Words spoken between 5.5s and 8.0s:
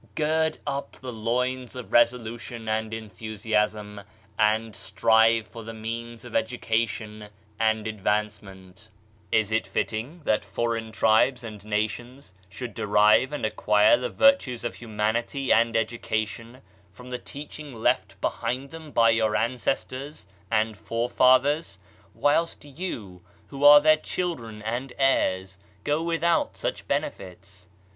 the means of education and